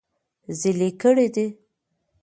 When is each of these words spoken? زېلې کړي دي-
زېلې 0.59 0.89
کړي 1.01 1.27
دي- 1.35 1.47